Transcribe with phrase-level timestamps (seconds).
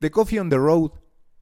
[0.00, 0.92] The Coffee on the Road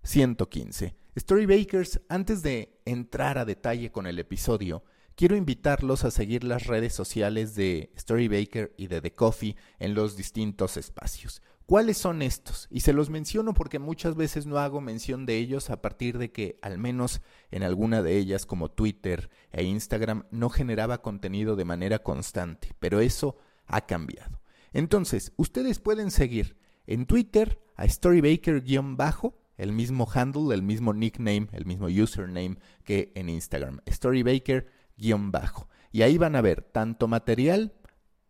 [0.02, 0.97] 115.
[1.15, 4.82] Storybakers, antes de entrar a detalle con el episodio,
[5.14, 10.16] quiero invitarlos a seguir las redes sociales de Storybaker y de The Coffee en los
[10.16, 11.42] distintos espacios.
[11.66, 12.66] ¿Cuáles son estos?
[12.71, 16.32] Y se los menciono porque muchas veces no hago mención de ellos a partir de
[16.32, 17.20] que, al menos
[17.50, 23.00] en alguna de ellas como Twitter e Instagram, no generaba contenido de manera constante, pero
[23.00, 23.36] eso
[23.66, 24.41] ha cambiado.
[24.73, 31.67] Entonces, ustedes pueden seguir en Twitter a Storybaker-bajo, el mismo handle, el mismo nickname, el
[31.67, 35.68] mismo username que en Instagram, Storybaker-bajo.
[35.92, 37.72] Y ahí van a ver tanto material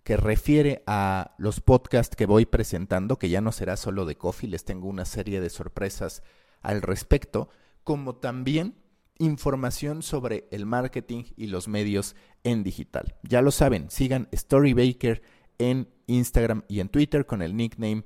[0.04, 4.48] que refiere a los podcasts que voy presentando, que ya no será solo de Coffee,
[4.48, 6.23] les tengo una serie de sorpresas
[6.62, 7.48] al respecto,
[7.82, 8.76] como también
[9.18, 13.16] información sobre el marketing y los medios en digital.
[13.23, 15.23] Ya lo saben, sigan Storybaker
[15.59, 18.04] en Instagram y en Twitter con el nickname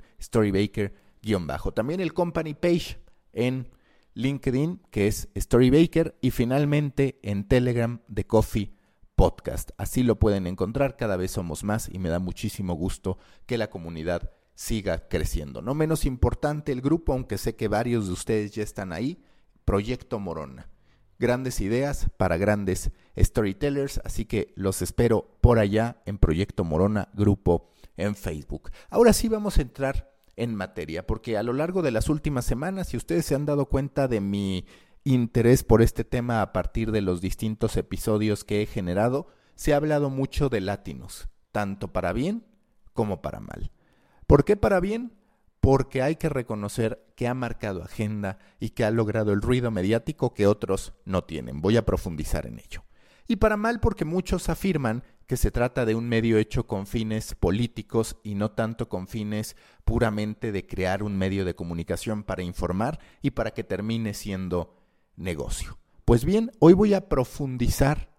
[1.22, 1.72] Storybaker-bajo.
[1.72, 2.98] También el company page
[3.32, 3.68] en
[4.14, 8.74] LinkedIn, que es Storybaker, y finalmente en Telegram de Coffee
[9.14, 9.70] podcast.
[9.76, 13.68] Así lo pueden encontrar, cada vez somos más y me da muchísimo gusto que la
[13.68, 15.62] comunidad siga creciendo.
[15.62, 19.22] No menos importante el grupo, aunque sé que varios de ustedes ya están ahí,
[19.64, 20.68] Proyecto Morona.
[21.18, 27.70] Grandes ideas para grandes storytellers, así que los espero por allá en Proyecto Morona, grupo
[27.98, 28.70] en Facebook.
[28.88, 30.10] Ahora sí vamos a entrar
[30.40, 33.66] en materia, porque a lo largo de las últimas semanas, si ustedes se han dado
[33.66, 34.64] cuenta de mi
[35.04, 39.76] interés por este tema a partir de los distintos episodios que he generado, se ha
[39.76, 42.46] hablado mucho de Latinos, tanto para bien
[42.94, 43.70] como para mal.
[44.26, 45.12] ¿Por qué para bien?
[45.60, 50.32] Porque hay que reconocer que ha marcado agenda y que ha logrado el ruido mediático
[50.32, 51.60] que otros no tienen.
[51.60, 52.82] Voy a profundizar en ello.
[53.30, 57.36] Y para mal porque muchos afirman que se trata de un medio hecho con fines
[57.36, 62.98] políticos y no tanto con fines puramente de crear un medio de comunicación para informar
[63.22, 64.74] y para que termine siendo
[65.14, 65.78] negocio.
[66.04, 68.10] Pues bien, hoy voy a profundizar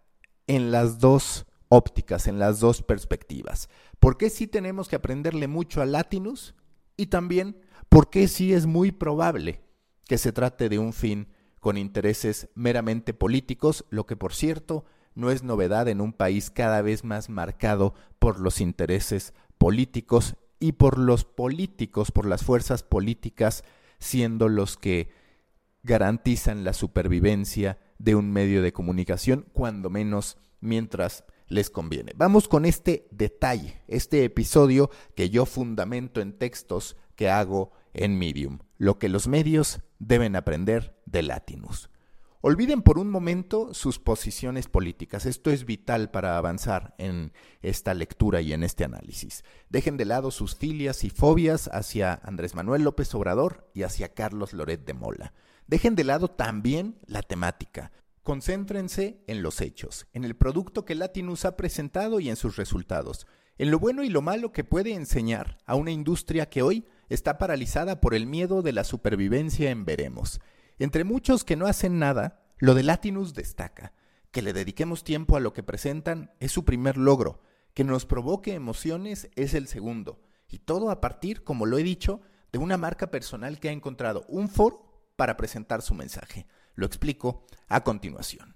[0.47, 3.67] en las dos ópticas, en las dos perspectivas.
[3.99, 6.55] ¿Por qué sí tenemos que aprenderle mucho a Latinus?
[6.95, 7.59] Y también,
[7.89, 9.59] ¿por qué sí es muy probable
[10.07, 11.27] que se trate de un fin
[11.59, 14.85] con intereses meramente políticos, lo que por cierto
[15.15, 20.73] no es novedad en un país cada vez más marcado por los intereses políticos y
[20.73, 23.63] por los políticos, por las fuerzas políticas,
[23.99, 25.11] siendo los que
[25.83, 32.13] garantizan la supervivencia de un medio de comunicación, cuando menos mientras les conviene.
[32.15, 38.59] Vamos con este detalle, este episodio que yo fundamento en textos que hago en Medium,
[38.77, 41.90] lo que los medios deben aprender de Latinus.
[42.43, 45.27] Olviden por un momento sus posiciones políticas.
[45.27, 49.43] Esto es vital para avanzar en esta lectura y en este análisis.
[49.69, 54.53] Dejen de lado sus filias y fobias hacia Andrés Manuel López Obrador y hacia Carlos
[54.53, 55.33] Loret de Mola.
[55.67, 57.91] Dejen de lado también la temática.
[58.23, 63.27] Concéntrense en los hechos, en el producto que Latinus ha presentado y en sus resultados,
[63.59, 67.37] en lo bueno y lo malo que puede enseñar a una industria que hoy está
[67.37, 70.39] paralizada por el miedo de la supervivencia en veremos.
[70.81, 73.93] Entre muchos que no hacen nada, lo de Latinus destaca.
[74.31, 77.39] Que le dediquemos tiempo a lo que presentan es su primer logro,
[77.75, 82.21] que nos provoque emociones es el segundo, y todo a partir, como lo he dicho,
[82.51, 86.47] de una marca personal que ha encontrado un foro para presentar su mensaje.
[86.73, 88.55] Lo explico a continuación.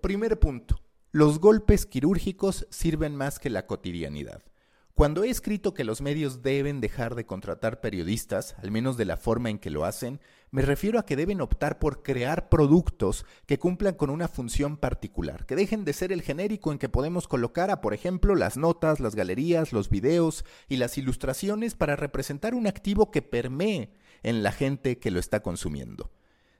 [0.00, 0.80] Primer punto.
[1.12, 4.49] Los golpes quirúrgicos sirven más que la cotidianidad.
[5.00, 9.16] Cuando he escrito que los medios deben dejar de contratar periodistas, al menos de la
[9.16, 13.58] forma en que lo hacen, me refiero a que deben optar por crear productos que
[13.58, 17.70] cumplan con una función particular, que dejen de ser el genérico en que podemos colocar
[17.70, 22.66] a, por ejemplo, las notas, las galerías, los videos y las ilustraciones para representar un
[22.66, 26.10] activo que permee en la gente que lo está consumiendo.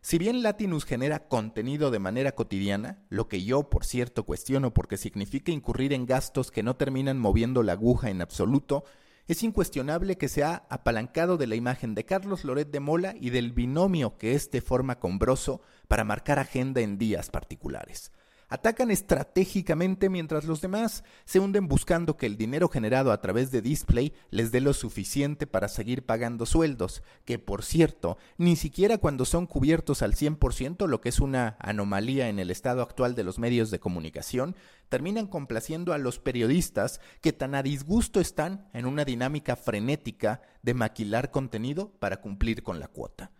[0.02, 4.96] Si bien Latinus genera contenido de manera cotidiana, lo que yo, por cierto, cuestiono porque
[4.96, 8.84] significa incurrir en gastos que no terminan moviendo la aguja en absoluto,
[9.26, 13.30] es incuestionable que se ha apalancado de la imagen de Carlos Loret de Mola y
[13.30, 18.10] del binomio que éste forma con Broso para marcar agenda en días particulares.
[18.52, 23.62] Atacan estratégicamente mientras los demás se hunden buscando que el dinero generado a través de
[23.62, 29.24] display les dé lo suficiente para seguir pagando sueldos, que por cierto, ni siquiera cuando
[29.24, 33.38] son cubiertos al 100%, lo que es una anomalía en el estado actual de los
[33.38, 34.56] medios de comunicación,
[34.88, 40.74] terminan complaciendo a los periodistas que tan a disgusto están en una dinámica frenética de
[40.74, 43.30] maquilar contenido para cumplir con la cuota.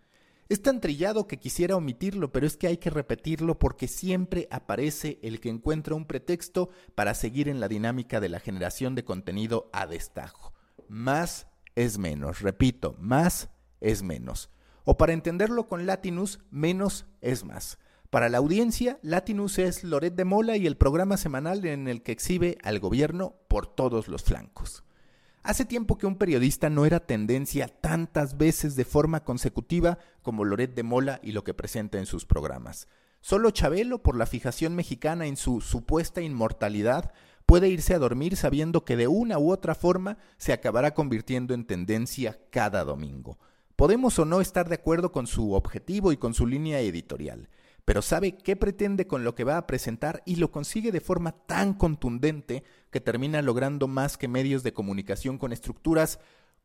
[0.51, 5.17] Es tan trillado que quisiera omitirlo, pero es que hay que repetirlo porque siempre aparece
[5.23, 9.69] el que encuentra un pretexto para seguir en la dinámica de la generación de contenido
[9.71, 10.51] a destajo.
[10.89, 13.49] Más es menos, repito, más
[13.79, 14.49] es menos.
[14.83, 17.79] O para entenderlo con Latinus, menos es más.
[18.09, 22.11] Para la audiencia, Latinus es Loret de Mola y el programa semanal en el que
[22.11, 24.83] exhibe al gobierno por todos los flancos.
[25.43, 30.75] Hace tiempo que un periodista no era tendencia tantas veces de forma consecutiva como Loret
[30.75, 32.87] de Mola y lo que presenta en sus programas.
[33.21, 37.11] Solo Chabelo, por la fijación mexicana en su supuesta inmortalidad,
[37.47, 41.65] puede irse a dormir sabiendo que de una u otra forma se acabará convirtiendo en
[41.65, 43.39] tendencia cada domingo.
[43.75, 47.49] Podemos o no estar de acuerdo con su objetivo y con su línea editorial,
[47.85, 51.31] pero sabe qué pretende con lo que va a presentar y lo consigue de forma
[51.31, 56.19] tan contundente que termina logrando más que medios de comunicación con estructuras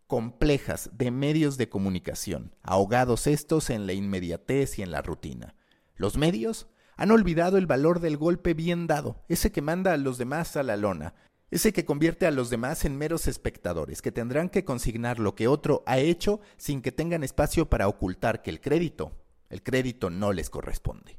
[0.06, 5.54] complejas de medios de comunicación, ahogados estos en la inmediatez y en la rutina.
[5.96, 10.18] Los medios han olvidado el valor del golpe bien dado, ese que manda a los
[10.18, 11.14] demás a la lona,
[11.50, 15.48] ese que convierte a los demás en meros espectadores, que tendrán que consignar lo que
[15.48, 19.12] otro ha hecho sin que tengan espacio para ocultar que el crédito,
[19.50, 21.18] el crédito no les corresponde.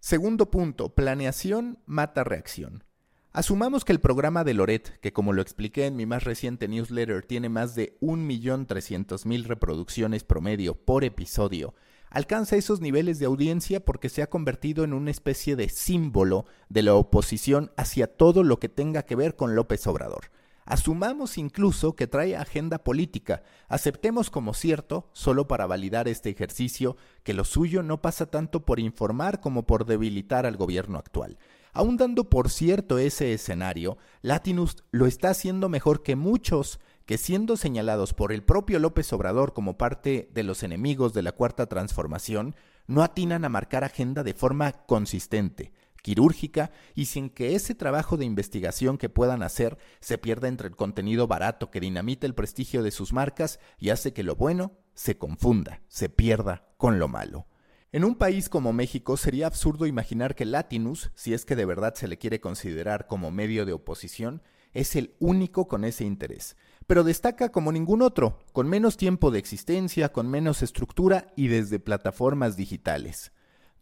[0.00, 2.84] Segundo punto, planeación mata reacción.
[3.32, 7.24] Asumamos que el programa de Loret, que como lo expliqué en mi más reciente newsletter
[7.24, 11.74] tiene más de 1.300.000 reproducciones promedio por episodio,
[12.08, 16.82] alcanza esos niveles de audiencia porque se ha convertido en una especie de símbolo de
[16.82, 20.32] la oposición hacia todo lo que tenga que ver con López Obrador.
[20.70, 23.42] Asumamos incluso que trae agenda política.
[23.66, 28.78] Aceptemos como cierto, solo para validar este ejercicio, que lo suyo no pasa tanto por
[28.78, 31.38] informar como por debilitar al gobierno actual.
[31.72, 37.56] Aun dando por cierto ese escenario, Latinus lo está haciendo mejor que muchos que siendo
[37.56, 42.54] señalados por el propio López Obrador como parte de los enemigos de la cuarta transformación,
[42.86, 48.24] no atinan a marcar agenda de forma consistente, quirúrgica y sin que ese trabajo de
[48.24, 52.90] investigación que puedan hacer se pierda entre el contenido barato que dinamita el prestigio de
[52.90, 57.46] sus marcas y hace que lo bueno se confunda, se pierda con lo malo.
[57.92, 61.94] En un país como México sería absurdo imaginar que Latinus, si es que de verdad
[61.94, 64.42] se le quiere considerar como medio de oposición,
[64.72, 66.56] es el único con ese interés,
[66.86, 71.80] pero destaca como ningún otro, con menos tiempo de existencia, con menos estructura y desde
[71.80, 73.32] plataformas digitales.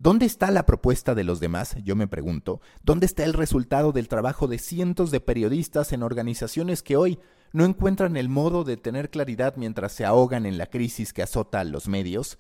[0.00, 1.74] ¿Dónde está la propuesta de los demás?
[1.82, 2.60] Yo me pregunto.
[2.84, 7.18] ¿Dónde está el resultado del trabajo de cientos de periodistas en organizaciones que hoy
[7.52, 11.58] no encuentran el modo de tener claridad mientras se ahogan en la crisis que azota
[11.58, 12.38] a los medios?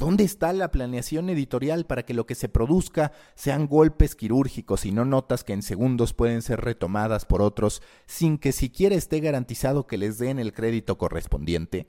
[0.00, 4.90] ¿Dónde está la planeación editorial para que lo que se produzca sean golpes quirúrgicos y
[4.90, 9.86] no notas que en segundos pueden ser retomadas por otros sin que siquiera esté garantizado
[9.86, 11.86] que les den el crédito correspondiente?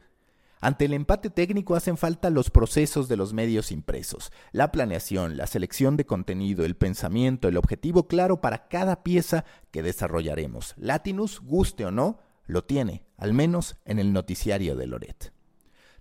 [0.59, 5.45] Ante el empate técnico hacen falta los procesos de los medios impresos, la planeación, la
[5.45, 10.73] selección de contenido, el pensamiento, el objetivo claro para cada pieza que desarrollaremos.
[10.77, 15.31] Latinus, guste o no, lo tiene, al menos en el noticiario de Loret.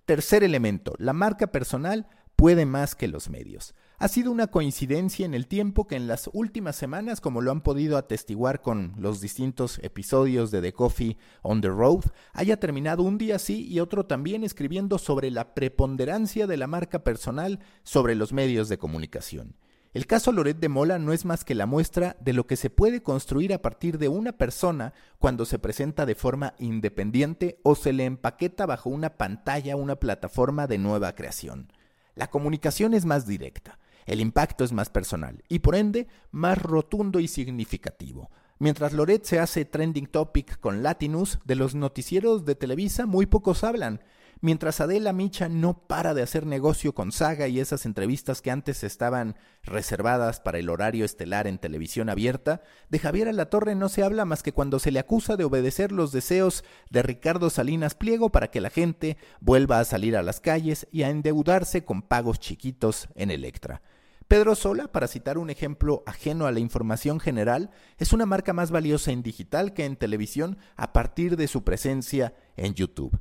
[0.05, 3.75] Tercer elemento, la marca personal puede más que los medios.
[3.99, 7.61] Ha sido una coincidencia en el tiempo que en las últimas semanas, como lo han
[7.61, 13.17] podido atestiguar con los distintos episodios de The Coffee on the Road, haya terminado un
[13.17, 18.33] día sí y otro también escribiendo sobre la preponderancia de la marca personal sobre los
[18.33, 19.55] medios de comunicación.
[19.95, 22.69] El caso Loret de Mola no es más que la muestra de lo que se
[22.69, 27.93] puede construir a partir de una persona cuando se presenta de forma independiente o se
[27.93, 31.71] le empaqueta bajo una pantalla una plataforma de nueva creación.
[32.13, 37.19] La comunicación es más directa, el impacto es más personal y por ende más rotundo
[37.19, 38.31] y significativo.
[38.57, 43.63] Mientras Loret se hace trending topic con Latinus, de los noticieros de Televisa muy pocos
[43.63, 44.01] hablan,
[44.39, 48.83] Mientras Adela Micha no para de hacer negocio con Saga y esas entrevistas que antes
[48.83, 54.25] estaban reservadas para el horario estelar en televisión abierta, de Javier Alatorre no se habla
[54.25, 58.51] más que cuando se le acusa de obedecer los deseos de Ricardo Salinas Pliego para
[58.51, 63.07] que la gente vuelva a salir a las calles y a endeudarse con pagos chiquitos
[63.15, 63.81] en Electra.
[64.27, 68.71] Pedro Sola, para citar un ejemplo ajeno a la información general, es una marca más
[68.71, 73.17] valiosa en digital que en televisión a partir de su presencia en YouTube.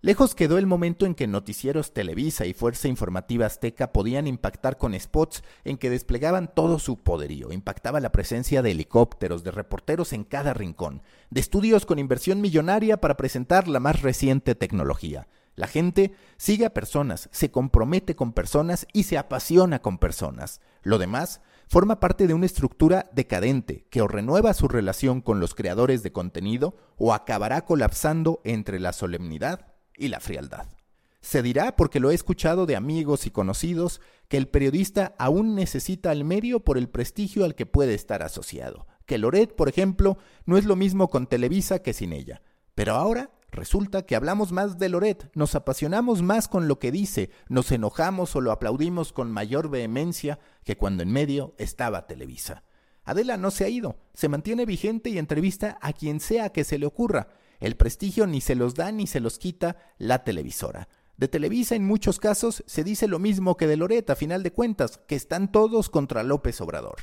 [0.00, 4.98] Lejos quedó el momento en que noticieros Televisa y Fuerza Informativa Azteca podían impactar con
[4.98, 7.52] spots en que desplegaban todo su poderío.
[7.52, 13.00] Impactaba la presencia de helicópteros, de reporteros en cada rincón, de estudios con inversión millonaria
[13.00, 15.28] para presentar la más reciente tecnología.
[15.58, 20.60] La gente sigue a personas, se compromete con personas y se apasiona con personas.
[20.84, 25.56] Lo demás forma parte de una estructura decadente que o renueva su relación con los
[25.56, 30.68] creadores de contenido o acabará colapsando entre la solemnidad y la frialdad.
[31.22, 36.12] Se dirá, porque lo he escuchado de amigos y conocidos, que el periodista aún necesita
[36.12, 38.86] al medio por el prestigio al que puede estar asociado.
[39.06, 42.42] Que Loret, por ejemplo, no es lo mismo con Televisa que sin ella.
[42.76, 47.30] Pero ahora Resulta que hablamos más de Loret, nos apasionamos más con lo que dice,
[47.48, 52.64] nos enojamos o lo aplaudimos con mayor vehemencia que cuando en medio estaba Televisa.
[53.04, 56.78] Adela no se ha ido, se mantiene vigente y entrevista a quien sea que se
[56.78, 57.28] le ocurra.
[57.58, 60.88] El prestigio ni se los da ni se los quita la televisora.
[61.16, 64.52] De Televisa en muchos casos se dice lo mismo que de Loret a final de
[64.52, 66.98] cuentas, que están todos contra López Obrador.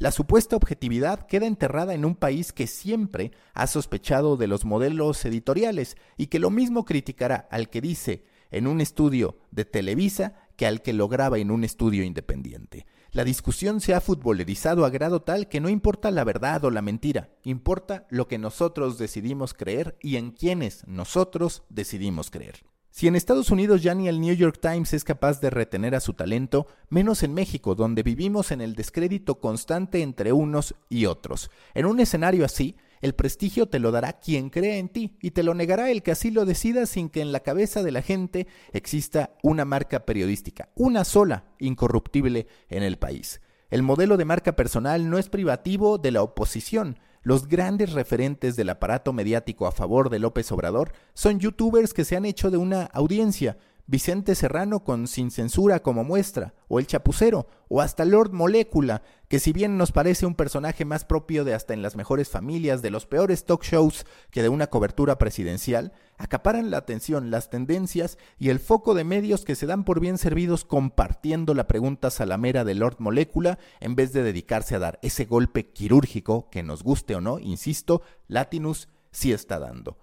[0.00, 5.24] La supuesta objetividad queda enterrada en un país que siempre ha sospechado de los modelos
[5.24, 10.68] editoriales y que lo mismo criticará al que dice en un estudio de Televisa que
[10.68, 12.86] al que lo graba en un estudio independiente.
[13.10, 16.80] La discusión se ha futbolerizado a grado tal que no importa la verdad o la
[16.80, 22.62] mentira, importa lo que nosotros decidimos creer y en quienes nosotros decidimos creer.
[22.98, 26.00] Si en Estados Unidos ya ni el New York Times es capaz de retener a
[26.00, 31.48] su talento, menos en México, donde vivimos en el descrédito constante entre unos y otros.
[31.74, 35.44] En un escenario así, el prestigio te lo dará quien crea en ti y te
[35.44, 38.48] lo negará el que así lo decida sin que en la cabeza de la gente
[38.72, 43.40] exista una marca periodística, una sola, incorruptible en el país.
[43.70, 48.70] El modelo de marca personal no es privativo de la oposición, los grandes referentes del
[48.70, 52.84] aparato mediático a favor de López Obrador son youtubers que se han hecho de una
[52.84, 53.56] audiencia,
[53.90, 59.38] Vicente Serrano con Sin Censura como muestra, o El Chapucero, o hasta Lord Molécula, que
[59.38, 62.90] si bien nos parece un personaje más propio de hasta en las mejores familias, de
[62.90, 68.50] los peores talk shows que de una cobertura presidencial, acaparan la atención, las tendencias y
[68.50, 72.74] el foco de medios que se dan por bien servidos compartiendo la pregunta salamera de
[72.74, 77.22] Lord Molécula en vez de dedicarse a dar ese golpe quirúrgico que nos guste o
[77.22, 79.96] no, insisto, Latinus sí está dando.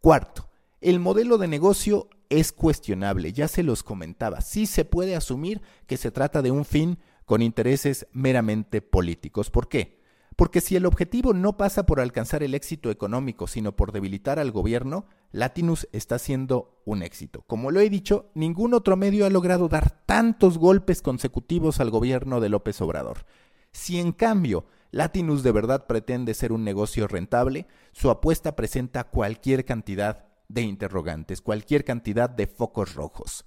[0.00, 0.48] Cuarto,
[0.80, 4.40] el modelo de negocio es cuestionable, ya se los comentaba.
[4.40, 9.50] Sí se puede asumir que se trata de un fin con intereses meramente políticos.
[9.50, 10.00] ¿Por qué?
[10.36, 14.52] Porque si el objetivo no pasa por alcanzar el éxito económico, sino por debilitar al
[14.52, 17.42] gobierno, Latinus está siendo un éxito.
[17.46, 22.40] Como lo he dicho, ningún otro medio ha logrado dar tantos golpes consecutivos al gobierno
[22.40, 23.24] de López Obrador.
[23.72, 29.64] Si en cambio Latinus de verdad pretende ser un negocio rentable, su apuesta presenta cualquier
[29.64, 33.44] cantidad de interrogantes, cualquier cantidad de focos rojos.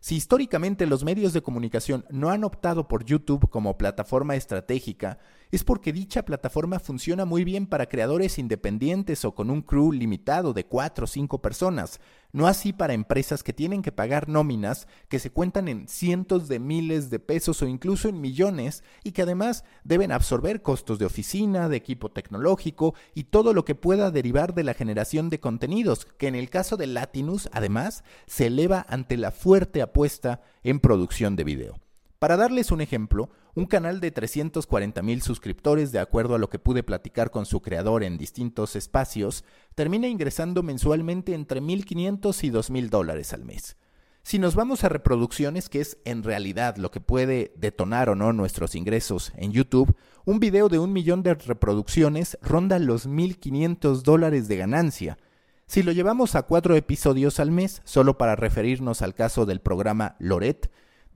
[0.00, 5.18] Si históricamente los medios de comunicación no han optado por YouTube como plataforma estratégica,
[5.50, 10.52] es porque dicha plataforma funciona muy bien para creadores independientes o con un crew limitado
[10.52, 12.00] de 4 o 5 personas,
[12.32, 16.58] no así para empresas que tienen que pagar nóminas que se cuentan en cientos de
[16.58, 21.68] miles de pesos o incluso en millones y que además deben absorber costos de oficina,
[21.68, 26.28] de equipo tecnológico y todo lo que pueda derivar de la generación de contenidos, que
[26.28, 31.44] en el caso de Latinus además se eleva ante la fuerte apuesta en producción de
[31.44, 31.87] video.
[32.18, 36.58] Para darles un ejemplo, un canal de 340 mil suscriptores, de acuerdo a lo que
[36.58, 39.44] pude platicar con su creador en distintos espacios,
[39.76, 43.76] termina ingresando mensualmente entre 1.500 y 2.000 dólares al mes.
[44.24, 48.32] Si nos vamos a reproducciones, que es en realidad lo que puede detonar o no
[48.32, 49.94] nuestros ingresos en YouTube,
[50.24, 55.18] un video de un millón de reproducciones ronda los 1.500 dólares de ganancia.
[55.66, 60.16] Si lo llevamos a cuatro episodios al mes, solo para referirnos al caso del programa
[60.18, 60.68] Loret,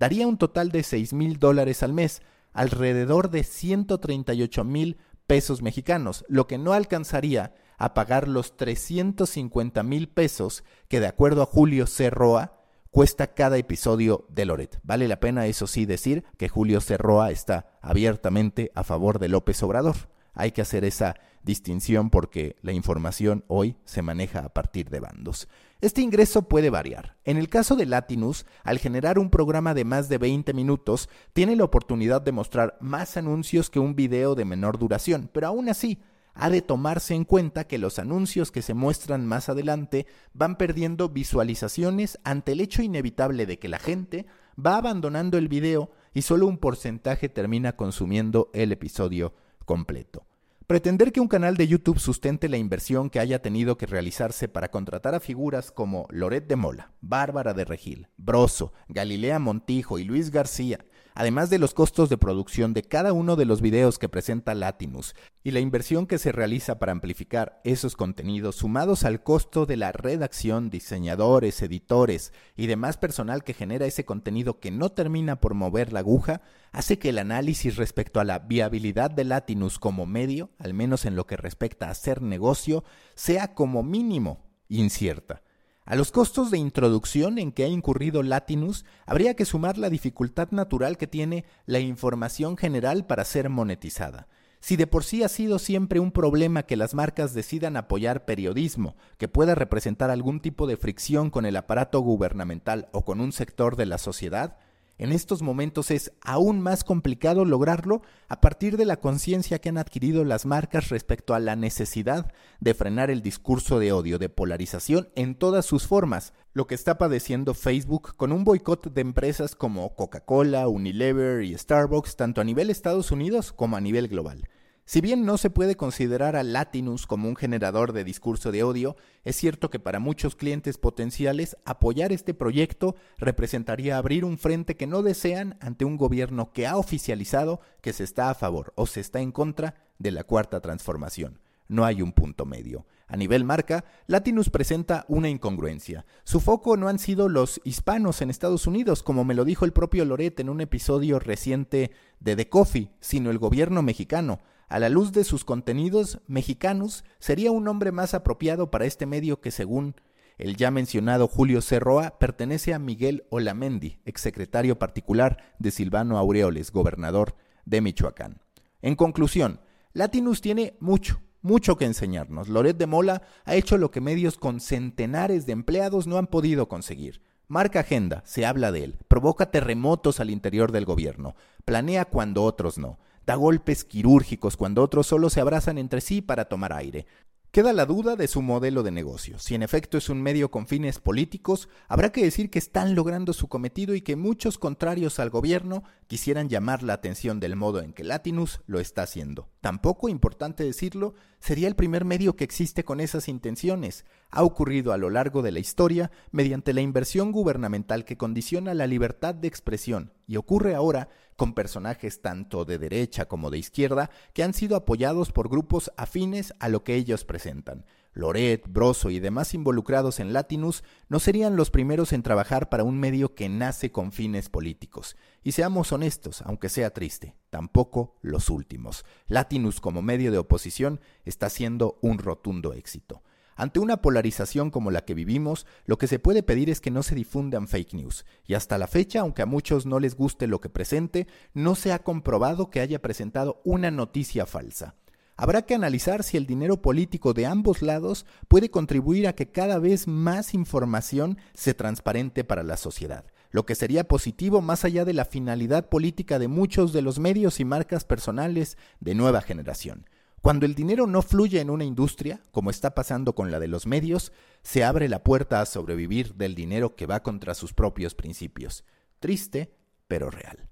[0.03, 6.25] daría un total de 6 mil dólares al mes, alrededor de 138 mil pesos mexicanos,
[6.27, 11.87] lo que no alcanzaría a pagar los 350 mil pesos que de acuerdo a Julio
[11.87, 12.59] Cerroa
[12.91, 14.81] cuesta cada episodio de Loret.
[14.83, 19.63] Vale la pena, eso sí, decir que Julio Cerroa está abiertamente a favor de López
[19.63, 19.95] Obrador.
[20.35, 25.47] Hay que hacer esa distinción porque la información hoy se maneja a partir de bandos.
[25.83, 27.17] Este ingreso puede variar.
[27.25, 31.57] En el caso de Latinus, al generar un programa de más de 20 minutos, tiene
[31.57, 36.01] la oportunidad de mostrar más anuncios que un video de menor duración, pero aún así,
[36.35, 41.09] ha de tomarse en cuenta que los anuncios que se muestran más adelante van perdiendo
[41.09, 46.47] visualizaciones ante el hecho inevitable de que la gente va abandonando el video y solo
[46.47, 49.35] un porcentaje termina consumiendo el episodio
[49.65, 50.27] completo.
[50.67, 54.71] Pretender que un canal de YouTube sustente la inversión que haya tenido que realizarse para
[54.71, 60.31] contratar a figuras como Loret de Mola, Bárbara de Regil, Broso, Galilea Montijo y Luis
[60.31, 64.55] García, además de los costos de producción de cada uno de los videos que presenta
[64.55, 69.77] Latinus y la inversión que se realiza para amplificar esos contenidos, sumados al costo de
[69.77, 75.55] la redacción, diseñadores, editores y demás personal que genera ese contenido que no termina por
[75.55, 76.43] mover la aguja,
[76.73, 81.17] hace que el análisis respecto a la viabilidad de Latinus como medio, al menos en
[81.17, 85.43] lo que respecta a hacer negocio, sea como mínimo incierta.
[85.85, 90.53] A los costos de introducción en que ha incurrido Latinus habría que sumar la dificultad
[90.53, 94.29] natural que tiene la información general para ser monetizada.
[94.61, 98.95] Si de por sí ha sido siempre un problema que las marcas decidan apoyar periodismo
[99.19, 103.75] que pueda representar algún tipo de fricción con el aparato gubernamental o con un sector
[103.75, 104.59] de la sociedad,
[105.03, 109.77] en estos momentos es aún más complicado lograrlo a partir de la conciencia que han
[109.77, 115.09] adquirido las marcas respecto a la necesidad de frenar el discurso de odio, de polarización
[115.17, 119.97] en todas sus formas, lo que está padeciendo Facebook con un boicot de empresas como
[119.97, 124.49] Coca-Cola, Unilever y Starbucks tanto a nivel Estados Unidos como a nivel global.
[124.93, 128.95] Si bien no se puede considerar a Latinus como un generador de discurso de odio,
[129.25, 134.87] es cierto que para muchos clientes potenciales apoyar este proyecto representaría abrir un frente que
[134.87, 139.01] no desean ante un gobierno que ha oficializado que se está a favor o se
[139.01, 141.41] está en contra de la cuarta transformación.
[141.69, 142.85] No hay un punto medio.
[143.07, 146.05] A nivel marca, Latinus presenta una incongruencia.
[146.25, 149.73] Su foco no han sido los hispanos en Estados Unidos, como me lo dijo el
[149.73, 154.41] propio Loret en un episodio reciente de The Coffee, sino el gobierno mexicano.
[154.73, 159.39] A la luz de sus contenidos mexicanos, sería un nombre más apropiado para este medio
[159.39, 159.97] que, según
[160.39, 167.37] el ya mencionado Julio Cerroa, pertenece a Miguel Olamendi, exsecretario particular de Silvano Aureoles, gobernador
[167.67, 168.41] de Michoacán.
[168.81, 169.61] En conclusión,
[169.93, 172.49] Latinus tiene mucho, mucho que enseñarnos.
[172.49, 176.71] Loret de Mola ha hecho lo que medios con centenares de empleados no han podido
[176.71, 177.21] conseguir.
[177.47, 181.37] Marca agenda, se habla de él, provoca terremotos al interior del gobierno,
[181.67, 186.47] planea cuando otros no da golpes quirúrgicos cuando otros solo se abrazan entre sí para
[186.47, 187.07] tomar aire.
[187.53, 189.39] Queda la duda de su modelo de negocio.
[189.39, 193.35] Si en efecto es un medio con fines políticos, habrá que decir que están logrando
[193.35, 197.93] su cometido y que muchos contrarios al gobierno quisieran llamar la atención del modo en
[197.93, 199.51] que Latinus lo está haciendo.
[199.61, 204.07] Tampoco, importante decirlo, sería el primer medio que existe con esas intenciones.
[204.31, 208.87] Ha ocurrido a lo largo de la historia mediante la inversión gubernamental que condiciona la
[208.87, 211.11] libertad de expresión y ocurre ahora
[211.43, 216.55] con personajes tanto de derecha como de izquierda que han sido apoyados por grupos afines
[216.61, 217.85] a lo que ellos presentan.
[218.13, 222.97] Loret, Broso y demás involucrados en Latinus no serían los primeros en trabajar para un
[223.01, 225.17] medio que nace con fines políticos.
[225.43, 229.05] Y seamos honestos, aunque sea triste, tampoco los últimos.
[229.27, 233.25] Latinus como medio de oposición está siendo un rotundo éxito.
[233.63, 237.05] Ante una polarización como la que vivimos, lo que se puede pedir es que no
[237.05, 238.27] se difundan fake news.
[238.45, 241.93] Y hasta la fecha, aunque a muchos no les guste lo que presente, no se
[241.93, 244.97] ha comprobado que haya presentado una noticia falsa.
[245.37, 249.79] Habrá que analizar si el dinero político de ambos lados puede contribuir a que cada
[249.79, 255.13] vez más información se transparente para la sociedad, lo que sería positivo más allá de
[255.13, 260.05] la finalidad política de muchos de los medios y marcas personales de nueva generación.
[260.43, 263.87] Cuando el dinero no fluye en una industria, como está pasando con la de los
[263.87, 264.33] medios,
[264.65, 268.85] se abre la puerta a sobrevivir del dinero que va contra sus propios principios.
[269.21, 269.73] Triste,
[270.09, 270.69] pero real.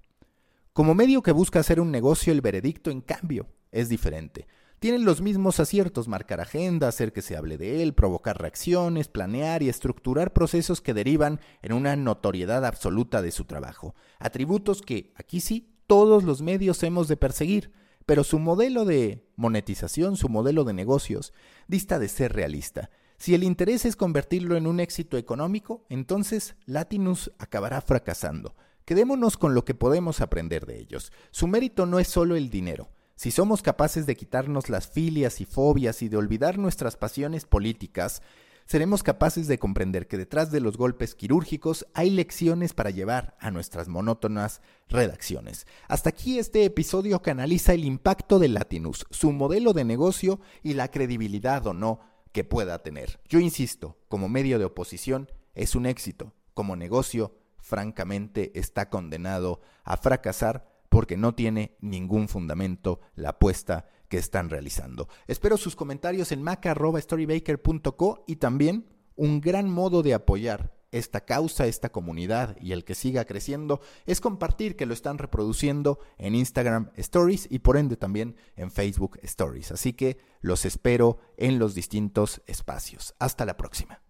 [0.73, 4.45] Como medio que busca hacer un negocio, el veredicto, en cambio, es diferente.
[4.79, 9.63] Tienen los mismos aciertos, marcar agenda, hacer que se hable de él, provocar reacciones, planear
[9.63, 13.95] y estructurar procesos que derivan en una notoriedad absoluta de su trabajo.
[14.19, 17.71] Atributos que, aquí sí, todos los medios hemos de perseguir
[18.05, 21.33] pero su modelo de monetización, su modelo de negocios,
[21.67, 22.89] dista de ser realista.
[23.17, 28.55] Si el interés es convertirlo en un éxito económico, entonces Latinus acabará fracasando.
[28.85, 31.11] Quedémonos con lo que podemos aprender de ellos.
[31.29, 32.89] Su mérito no es solo el dinero.
[33.15, 38.23] Si somos capaces de quitarnos las filias y fobias y de olvidar nuestras pasiones políticas,
[38.71, 43.51] seremos capaces de comprender que detrás de los golpes quirúrgicos hay lecciones para llevar a
[43.51, 45.67] nuestras monótonas redacciones.
[45.89, 50.75] Hasta aquí este episodio que analiza el impacto de Latinus, su modelo de negocio y
[50.75, 51.99] la credibilidad o no
[52.31, 53.19] que pueda tener.
[53.27, 59.97] Yo insisto, como medio de oposición es un éxito, como negocio francamente está condenado a
[59.97, 65.07] fracasar porque no tiene ningún fundamento la apuesta que están realizando.
[65.25, 71.93] Espero sus comentarios en maca.storybaker.co y también un gran modo de apoyar esta causa, esta
[71.93, 77.47] comunidad y el que siga creciendo es compartir que lo están reproduciendo en Instagram Stories
[77.49, 79.71] y por ende también en Facebook Stories.
[79.71, 83.15] Así que los espero en los distintos espacios.
[83.17, 84.00] Hasta la próxima.